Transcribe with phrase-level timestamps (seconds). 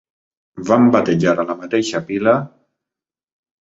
[0.69, 2.37] Van batejar a la mateixa pila